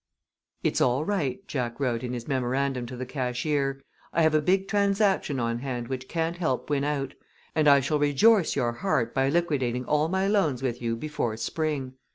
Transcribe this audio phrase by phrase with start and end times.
[0.63, 3.83] "It's all right," Jack wrote in his memorandum to the cashier.
[4.11, 7.13] "I have a big transaction on hand which can't help win out,
[7.53, 11.93] and I shall rejoice your heart by liquidating all my loans with you before spring.